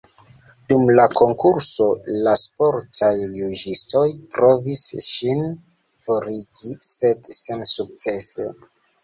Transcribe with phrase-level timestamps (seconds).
[0.71, 1.89] Dum la konkurso,
[2.27, 3.11] la sportaj
[3.41, 4.07] juĝistoj
[4.39, 5.45] provis ŝin
[6.07, 8.51] forigi, sed sensukcese.